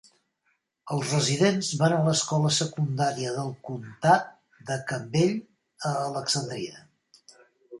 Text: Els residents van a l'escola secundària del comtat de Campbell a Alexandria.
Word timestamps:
Els 0.95 1.11
residents 1.15 1.67
van 1.81 1.93
a 1.97 1.99
l'escola 2.07 2.51
secundària 2.61 3.35
del 3.37 3.53
comtat 3.69 4.33
de 4.71 4.79
Campbell 4.93 5.37
a 5.91 5.93
Alexandria. 6.11 6.83